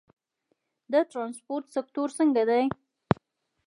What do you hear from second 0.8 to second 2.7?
د ترانسپورت سکتور څنګه دی؟